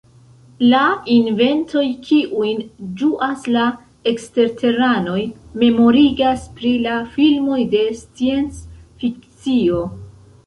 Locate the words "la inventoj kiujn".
0.69-2.63